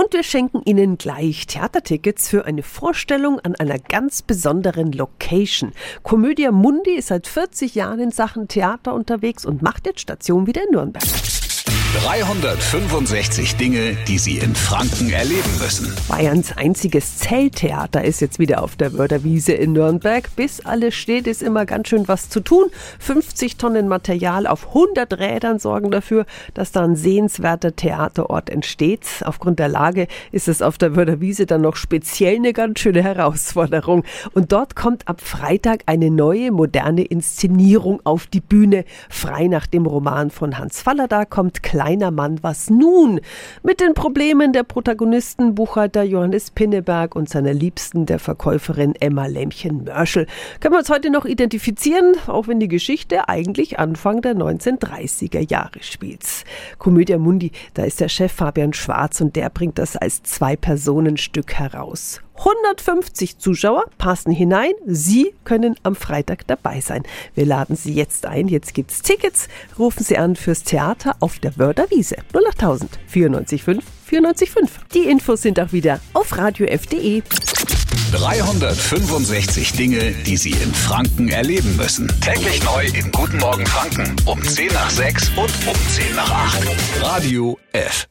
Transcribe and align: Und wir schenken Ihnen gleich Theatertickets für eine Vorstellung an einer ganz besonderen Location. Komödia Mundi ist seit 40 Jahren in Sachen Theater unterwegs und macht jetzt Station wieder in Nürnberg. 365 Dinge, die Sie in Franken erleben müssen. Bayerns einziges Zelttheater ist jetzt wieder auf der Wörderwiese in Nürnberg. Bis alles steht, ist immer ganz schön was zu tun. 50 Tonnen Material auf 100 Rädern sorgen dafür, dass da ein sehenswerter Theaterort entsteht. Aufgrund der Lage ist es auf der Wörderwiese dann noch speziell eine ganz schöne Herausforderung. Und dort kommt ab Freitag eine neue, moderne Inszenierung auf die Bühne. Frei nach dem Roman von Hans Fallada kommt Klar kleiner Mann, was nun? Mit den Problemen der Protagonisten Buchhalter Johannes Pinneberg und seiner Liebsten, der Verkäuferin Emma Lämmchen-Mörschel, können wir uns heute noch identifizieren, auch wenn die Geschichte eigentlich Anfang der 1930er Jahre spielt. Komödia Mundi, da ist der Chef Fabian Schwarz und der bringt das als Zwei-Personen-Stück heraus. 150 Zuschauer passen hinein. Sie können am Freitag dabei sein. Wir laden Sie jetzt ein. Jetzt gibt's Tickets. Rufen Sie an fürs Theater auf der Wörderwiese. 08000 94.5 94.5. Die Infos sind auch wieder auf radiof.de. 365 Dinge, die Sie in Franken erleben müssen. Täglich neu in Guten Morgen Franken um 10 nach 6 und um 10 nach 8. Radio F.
Und 0.00 0.14
wir 0.14 0.22
schenken 0.22 0.62
Ihnen 0.64 0.96
gleich 0.96 1.46
Theatertickets 1.46 2.26
für 2.26 2.46
eine 2.46 2.62
Vorstellung 2.62 3.38
an 3.40 3.54
einer 3.56 3.78
ganz 3.78 4.22
besonderen 4.22 4.92
Location. 4.92 5.72
Komödia 6.02 6.52
Mundi 6.52 6.92
ist 6.92 7.08
seit 7.08 7.26
40 7.26 7.74
Jahren 7.74 8.00
in 8.00 8.10
Sachen 8.10 8.48
Theater 8.48 8.94
unterwegs 8.94 9.44
und 9.44 9.60
macht 9.60 9.84
jetzt 9.84 10.00
Station 10.00 10.46
wieder 10.46 10.62
in 10.64 10.70
Nürnberg. 10.70 11.04
365 11.92 13.56
Dinge, 13.56 13.96
die 14.06 14.18
Sie 14.18 14.38
in 14.38 14.54
Franken 14.54 15.10
erleben 15.10 15.50
müssen. 15.60 15.92
Bayerns 16.06 16.56
einziges 16.56 17.18
Zelttheater 17.18 18.04
ist 18.04 18.20
jetzt 18.20 18.38
wieder 18.38 18.62
auf 18.62 18.76
der 18.76 18.96
Wörderwiese 18.96 19.54
in 19.54 19.72
Nürnberg. 19.72 20.28
Bis 20.36 20.64
alles 20.64 20.94
steht, 20.94 21.26
ist 21.26 21.42
immer 21.42 21.66
ganz 21.66 21.88
schön 21.88 22.06
was 22.06 22.28
zu 22.28 22.38
tun. 22.38 22.66
50 23.00 23.56
Tonnen 23.56 23.88
Material 23.88 24.46
auf 24.46 24.68
100 24.68 25.18
Rädern 25.18 25.58
sorgen 25.58 25.90
dafür, 25.90 26.26
dass 26.54 26.70
da 26.70 26.84
ein 26.84 26.94
sehenswerter 26.94 27.74
Theaterort 27.74 28.50
entsteht. 28.50 29.06
Aufgrund 29.24 29.58
der 29.58 29.68
Lage 29.68 30.06
ist 30.30 30.46
es 30.46 30.62
auf 30.62 30.78
der 30.78 30.94
Wörderwiese 30.94 31.44
dann 31.44 31.62
noch 31.62 31.74
speziell 31.74 32.36
eine 32.36 32.52
ganz 32.52 32.78
schöne 32.78 33.02
Herausforderung. 33.02 34.04
Und 34.32 34.52
dort 34.52 34.76
kommt 34.76 35.08
ab 35.08 35.20
Freitag 35.20 35.82
eine 35.86 36.12
neue, 36.12 36.52
moderne 36.52 37.02
Inszenierung 37.02 38.00
auf 38.04 38.28
die 38.28 38.40
Bühne. 38.40 38.84
Frei 39.08 39.48
nach 39.48 39.66
dem 39.66 39.86
Roman 39.86 40.30
von 40.30 40.56
Hans 40.56 40.82
Fallada 40.82 41.24
kommt 41.24 41.64
Klar 41.64 41.79
kleiner 41.80 42.10
Mann, 42.10 42.42
was 42.42 42.68
nun? 42.68 43.22
Mit 43.62 43.80
den 43.80 43.94
Problemen 43.94 44.52
der 44.52 44.64
Protagonisten 44.64 45.54
Buchhalter 45.54 46.02
Johannes 46.02 46.50
Pinneberg 46.50 47.16
und 47.16 47.30
seiner 47.30 47.54
Liebsten, 47.54 48.04
der 48.04 48.18
Verkäuferin 48.18 48.94
Emma 49.00 49.24
Lämmchen-Mörschel, 49.24 50.26
können 50.60 50.74
wir 50.74 50.80
uns 50.80 50.90
heute 50.90 51.08
noch 51.08 51.24
identifizieren, 51.24 52.16
auch 52.26 52.48
wenn 52.48 52.60
die 52.60 52.68
Geschichte 52.68 53.30
eigentlich 53.30 53.78
Anfang 53.78 54.20
der 54.20 54.34
1930er 54.34 55.50
Jahre 55.50 55.82
spielt. 55.82 56.26
Komödia 56.76 57.16
Mundi, 57.16 57.50
da 57.72 57.84
ist 57.84 57.98
der 58.02 58.10
Chef 58.10 58.30
Fabian 58.30 58.74
Schwarz 58.74 59.22
und 59.22 59.34
der 59.34 59.48
bringt 59.48 59.78
das 59.78 59.96
als 59.96 60.22
Zwei-Personen-Stück 60.22 61.54
heraus. 61.54 62.20
150 62.40 63.38
Zuschauer 63.38 63.84
passen 63.98 64.32
hinein. 64.32 64.72
Sie 64.86 65.34
können 65.44 65.76
am 65.82 65.94
Freitag 65.94 66.46
dabei 66.46 66.80
sein. 66.80 67.02
Wir 67.34 67.44
laden 67.44 67.76
Sie 67.76 67.92
jetzt 67.92 68.24
ein. 68.24 68.48
Jetzt 68.48 68.72
gibt's 68.72 69.02
Tickets. 69.02 69.48
Rufen 69.78 70.02
Sie 70.02 70.16
an 70.16 70.36
fürs 70.36 70.62
Theater 70.62 71.16
auf 71.20 71.38
der 71.38 71.58
Wörderwiese. 71.58 72.16
08000 72.32 72.98
94.5 73.12 73.82
94.5. 74.10 74.68
Die 74.94 75.08
Infos 75.08 75.42
sind 75.42 75.60
auch 75.60 75.72
wieder 75.72 76.00
auf 76.14 76.36
radiof.de. 76.36 77.22
365 78.12 79.72
Dinge, 79.74 80.12
die 80.26 80.36
Sie 80.36 80.50
in 80.50 80.74
Franken 80.74 81.28
erleben 81.28 81.76
müssen. 81.76 82.08
Täglich 82.20 82.64
neu 82.64 82.86
in 82.86 83.12
Guten 83.12 83.38
Morgen 83.38 83.66
Franken 83.66 84.16
um 84.24 84.42
10 84.42 84.72
nach 84.72 84.90
6 84.90 85.28
und 85.36 85.52
um 85.68 85.76
10 85.88 86.16
nach 86.16 86.30
8. 86.30 86.68
Radio 87.02 87.58
F. 87.72 88.08